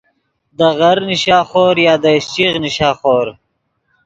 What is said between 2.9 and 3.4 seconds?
خور